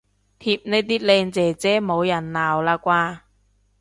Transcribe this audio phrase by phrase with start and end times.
[0.39, 3.19] 貼呢啲靚姐姐冇人鬧喇啩